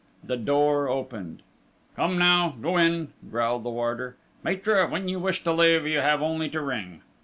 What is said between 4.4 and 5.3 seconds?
"Maître, when you